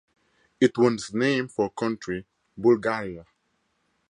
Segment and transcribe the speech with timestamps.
[0.59, 2.25] It was named for country
[2.57, 3.23] Bulgaria.